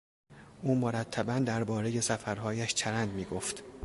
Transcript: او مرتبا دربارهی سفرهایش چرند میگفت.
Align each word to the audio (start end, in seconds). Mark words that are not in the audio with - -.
او 0.63 0.75
مرتبا 0.75 1.39
دربارهی 1.39 2.01
سفرهایش 2.01 2.73
چرند 2.73 3.11
میگفت. 3.13 3.63